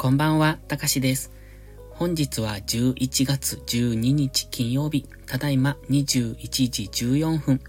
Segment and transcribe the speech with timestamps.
[0.00, 1.32] こんばんは、たかしです。
[1.90, 6.36] 本日は11月12日金曜日、ただいま21
[6.70, 7.60] 時14分。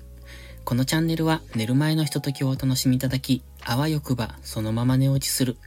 [0.63, 5.57] このチャンネルは寝る前のひとときをお楽しみいただき、あわよくばそのまま寝落ちする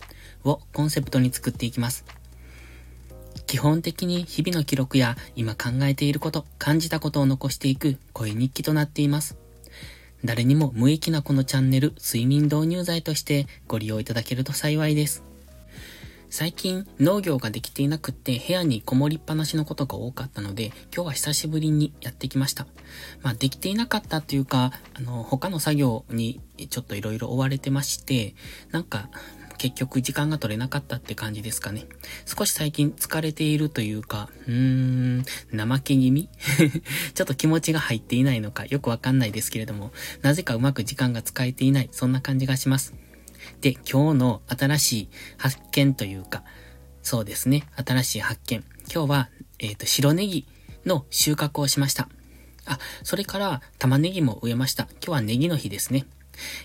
[0.45, 2.05] をコンセプトに作っていきます。
[3.49, 9.37] 基本的に日々の記録や今考えていること、感じたことを残していく声日記となっています。
[10.25, 15.25] 誰にも無益なこのチャンネル、睡眠導入剤としてご利用いただけると幸いです。
[16.33, 22.67] 最近農業ができていなくって部屋にこもりっぱなしのことが多かったので、今日は久しぶりにやってきました。
[23.21, 28.35] まあ、できていなかったというか、あの、他の作業にちょっと色々追われてまして、
[28.71, 29.11] なんか、
[29.59, 31.85] 結局時間が取れなかったって感じですかね。
[32.25, 35.25] 少し最近疲れているというか、うーん、
[35.55, 36.31] 怠け気味？
[37.13, 42.95] ちょっと気持ちが入っていないのかよくわかんないですけれども、なぜかうまく時間が使えていない、そんな感じがします。
[43.61, 45.09] で、今日の新しい
[45.39, 46.45] 発見というか、
[47.03, 48.65] そうですね、新しい発見。
[48.93, 50.47] 今日は、えっ、ー、と、白ネギ
[50.87, 52.09] の収穫をしました。
[52.65, 54.85] あ、それから玉ねぎも植えました。
[54.85, 56.07] 今日はネギの日ですね。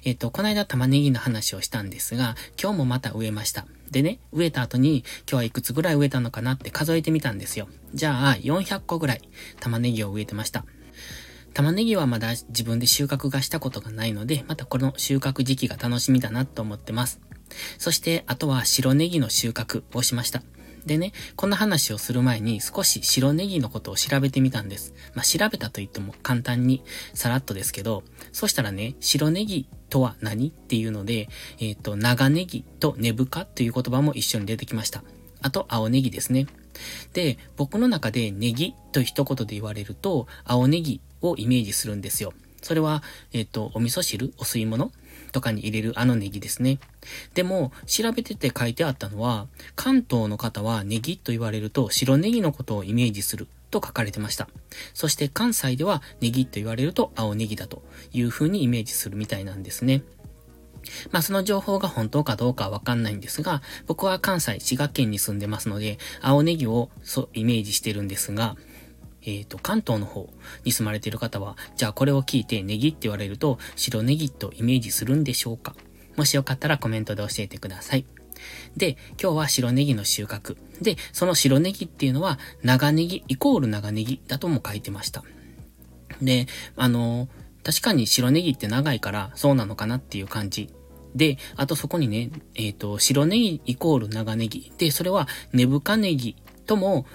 [0.04, 3.66] えっ、ー、と、この間玉ねぎの話をしたんですが、今日もまた植えました。
[3.92, 7.68] でね、植えた後に今日はいくつぐらい植えたのかなって数えてみたんですよ。
[7.94, 9.22] じゃあ、400個ぐらい
[9.60, 10.66] 玉ねぎを植えてました。
[11.58, 17.20] 玉ねぎはまだ自分で収穫がしたことがないので、またこの収穫時期が楽しみだなと思ってます。
[17.80, 20.44] そして、あとは白ネギの収穫をしました。
[20.86, 24.94] でね、こんな話をする前に少し白ネギのことを調べてみたんです。
[25.16, 26.84] まあ、調べたと言っても簡単に
[27.16, 35.04] さらっとですけど、そしたらね、白ネギとは何っていうので、えっ、ー、と、長ネギと根深という言葉も一緒に出てきました。
[35.42, 36.46] あと、青ネギですね。
[37.14, 42.34] で、僕の中でネギと一言で言われると、青ネギをイメージするんですよ。
[42.62, 44.92] それは、えっ、ー、と、お味噌汁お吸い物
[45.32, 46.80] とかに入れるあのネギですね。
[47.34, 54.50] でも、調べてて書いてあったのは、関東の方はネギと言われると白ネギのことをイメージすると書かれてました。
[54.94, 60.04] そして関西ではネギと言われると青ネギだという風にイメージするみたいなんですね。
[61.11, 66.89] まあその情報が本当かどうかわかんないんですが、僕は関西、滋賀県に住んでますので、青ネギを
[67.34, 68.55] イメージしてるんですが、
[69.27, 70.30] えっ、ー、と、関東の方
[70.64, 75.76] に住まれている方は、じゃあこれを聞いてネギって言われると、白ネギとイメージするんでしょうか？
[76.15, 78.05] もしよかったらコメントで教えてください。
[78.77, 80.58] で、今日は白ネギの収穫。
[80.82, 85.23] で、その白ネギっていうのは、長ネギイコール長ネギだとも書いてました。
[86.21, 87.27] で、あの、
[87.64, 90.70] 確かに白ネギって長いからそうなのかなっていう感じ
[91.16, 94.71] で、あとそこにね、えっ、ー、と、白ネギイコール長ネギ。
[94.77, 97.05] で、それは根深ネギとも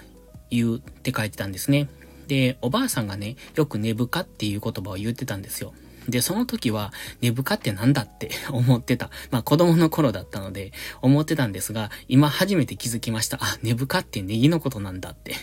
[0.51, 1.89] 言うって書いてたんですね。
[2.27, 5.73] で、おばあさんがね、よく根深っていう言葉を言ってたんですよ。
[6.07, 6.91] で、その時は、
[7.21, 9.09] 根深ってなんだって 思ってた。
[9.31, 13.39] まあ子供の頃だったので、思ってたんですが、今初めて気づきました。
[13.41, 15.35] あ、根深ってネギのことなんだって。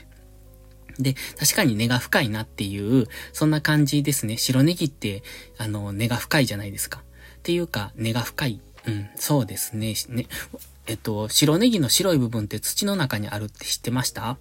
[0.98, 4.36] で、確かに根が深いなっていう、そんな感じですね。
[4.36, 5.22] 白ネギって、
[5.56, 7.02] あの、根が深いじゃないですか。
[7.38, 8.60] っていうか、根が深い。
[8.86, 9.94] うん、そうですね。
[10.08, 10.26] ね
[10.86, 14.38] えっと、白ネギの白い部分って土の中にあるって知ってました？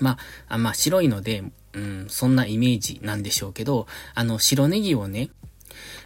[0.00, 0.18] ま
[0.48, 5.30] あ、まあ、白いので、うん、そんなイメージなんでしょうけど、あの、白ネギをね、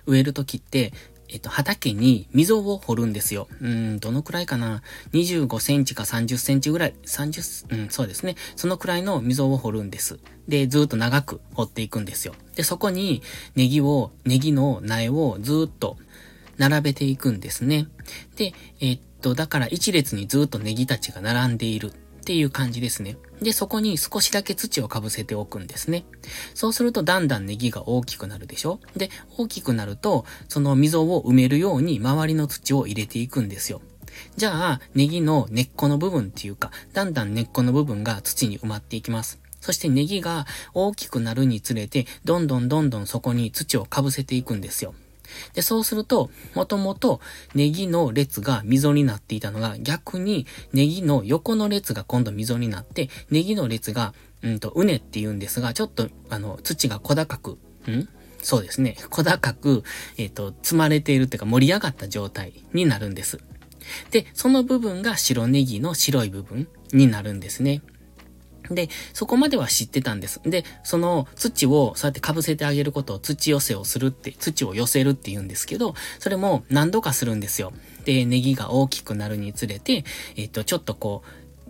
[0.07, 0.93] 植えるときって、
[1.33, 3.47] えっと、畑に溝を掘るんですよ。
[3.61, 8.35] うん、どのくらいかな ?25 センチか30センチぐらい、30、うん、そうですね。
[8.57, 10.19] そのくらいの溝を掘るんです。
[10.49, 12.35] で、ずっと長く掘っていくんですよ。
[12.57, 13.23] で、そこに
[13.55, 15.99] ネギを、ネギの苗をずっと
[16.59, 17.87] 並べていくんですね。
[18.35, 21.93] で、えっと、だから一列にずっとネギたちが並んでいる。
[22.21, 23.17] っていう感じですね。
[23.41, 26.05] で、そこに少しだけ土をかぶせておくんですね。
[26.55, 28.79] そうするとだんだんネギが大きくなるでしょ？
[28.97, 33.81] で、大きくなると、その溝を埋めるように周りの土を入れていくんですよ。
[34.37, 39.41] じゃあ、ネギの根っこの部分っていうか、だんだん根っこの部分が土に埋まっていきます。
[39.61, 44.95] そしてネギが大きくなるにつれて、どんどんどんどんそこに土をかぶせていくんですよ。
[45.55, 47.21] で、そうすると、もともと
[47.55, 57.51] ネギの列が溝になっていたのが、逆にネギの横の列が今度溝になって、ネギの列が、うんと、うねって言うんですが、ちょっと、あの、土が小高く、
[57.91, 58.09] ん？
[58.43, 58.97] そうですね。
[59.11, 59.85] 小高く、
[60.17, 63.39] えっ、ー、と、積まれているっていうか盛り上がった状態になるんです。
[64.11, 67.83] で、その部分が白ネギの白い部分になるんですね。
[68.71, 70.41] で、そこまでは知ってたんです。
[70.45, 77.73] で、その土をそうやって被せてあげることを土寄せをするって、土を寄せるって言うんですけど、それも何度かするんですよ。
[78.05, 80.05] で、ネギが大きくなるにつれて、
[80.37, 81.23] えっと、ちょっとこ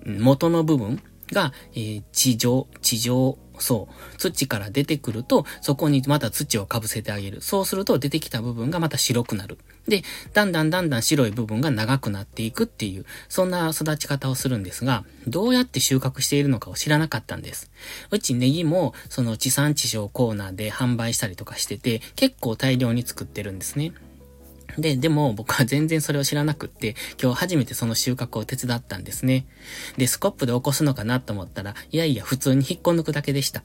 [0.05, 1.03] う、元の部分
[1.33, 7.41] が、えー、地上、地上そう、土から出てくると、そこにまた土をかぶせてあげる。
[7.41, 9.59] そうすると出てきた部分がまた白くなる。
[9.87, 17.71] で、だんだんだんだん白い部分が長くなっていくっていう、そんな育ち方をするんですが、どうやって収穫しているのかを知らなかったんです。
[18.11, 23.93] うちネギも、その地産地消コーナーで販売したりとかしてて、結構大量に作ってるんですね。
[24.79, 29.47] で、でも僕は全然それを知らなくって、今日初めてその収穫を手伝ったんですね。
[29.97, 33.63] で、スコップで起こすのかなと思ったら、いやいや普通に引っこ抜くだけでした。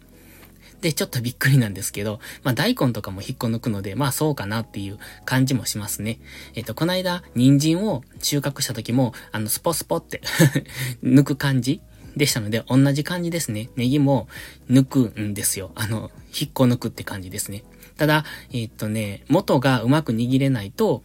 [0.81, 6.19] で、ちょっとびっくりなんですけど、まあ大根とかも引っこ抜くので、まあそうかなっていう感じもしますね。
[6.54, 10.22] えっ、と、この間、人参を収穫した時も、あの、スポスポって
[11.04, 11.81] 抜く感じ
[12.16, 13.69] でしたので、同じ感じですね。
[13.75, 14.28] ネギも
[14.69, 15.72] 抜くんですよ。
[15.75, 17.63] あの、引っこ抜くって感じですね。
[17.97, 21.03] ただ、えっ、とね、元がうまく握れないと、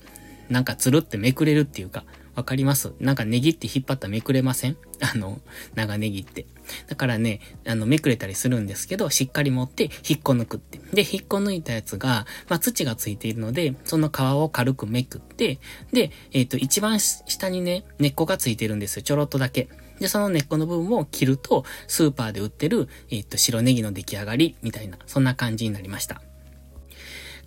[0.49, 2.05] なんかつるってめくれるっていうか、
[2.35, 2.93] わかります？
[3.01, 4.77] なんかネギって引っ張ったらめくれません？
[5.01, 5.41] あの、
[5.75, 6.47] 長ネギって。
[6.87, 10.81] だからね、あの、めくれたりするんですけど、しっかり持って引っこ抜くって。
[10.95, 15.59] で、引っこ抜いたやつが、まあ、土がついているので、その皮を軽くめくって、
[15.93, 19.03] で、えっ、ー、と、一番下にね、根っこがついてるんですよ。
[19.03, 19.69] ちょろっとだけ。
[19.99, 26.23] で、その根っこの部分を切ると、スーパーで売ってる、えっ、ー、と、白ネギの出来上がり、みたいな、そんな感じになりました。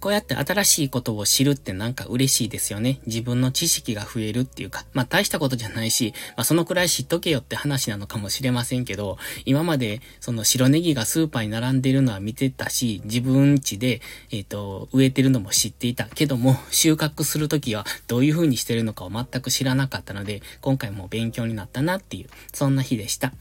[0.04, 3.00] こうやって新しいことを知るってなんか嬉しいですよね。
[3.06, 23.32] 自分の知識が増えるっていうか、まあ大したことじゃないし、まあそのくらい知っとけよって話なのかもしれませんけど、今までその白ネギがスーパーに並んでるのは見てたし、自分家で、えっ、ー、と、植えてるのも知っていたけども、収穫するときはどういう風にしてるのかを全く知らなかったので、今回も勉強になったなっていう、そんな日でした。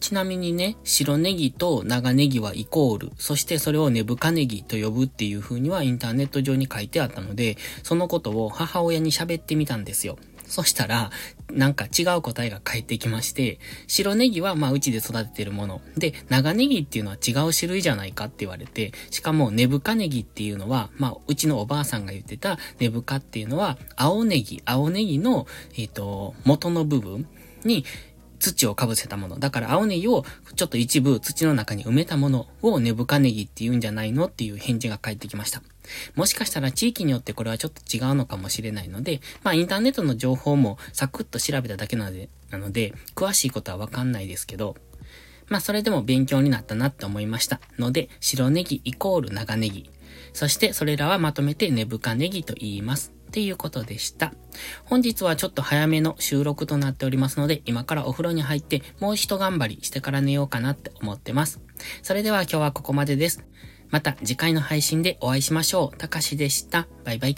[0.00, 10.18] ちなみにね、白ネギと長ネギはイコール、そしてそれを根深ネギと呼ぶっていう風にはインターネット上に書いてあったので、そのことを母親に喋ってみたんですよ。
[10.48, 11.10] そしたら、
[11.52, 15.80] なんか違う答えが返ってきまして、白ネギはまあうちで育ててるもの。
[15.96, 25.46] で、長ネギっていうのは違う種類じゃないかって言われて、しかも根深ネギっていうのは、まあうちのおばあさんが言ってた根深っていうのは、青ネギ、青ネギの、
[25.76, 27.26] えっ、ー、と、元の部分
[27.64, 27.84] に、
[28.38, 29.38] 土をかぶせたもの。
[29.38, 30.24] だから青ネギを
[30.56, 35.62] ちょっと一部土の中に埋めたものを根深ネギって言うんじゃないのっていう返事が返ってきました。
[36.14, 44.76] もしかしたら地域によってこれはちょっと違うのかもしれないので、まあインターネットの情報もサクッと調べただけなので、なので、詳しいことはわかんないですけど、
[45.48, 47.60] まあそれでも勉強になったなって思いました。
[47.78, 49.90] ので、白ネギイコール長ネギ。
[50.32, 53.17] そしてそれらはまとめて根深ネギと言います。
[53.28, 54.32] っていうことでした。
[54.84, 61.60] 本日はちょっと早めの収録となっておりますので、今からお風呂に入ってもう一頑張りしてから寝ようかなって思ってます。
[62.02, 63.44] それでは今日はここまでです。
[63.90, 65.96] また次回の配信でお会いしましょう。
[65.96, 66.88] たかしでした。
[67.04, 67.36] バイバイ。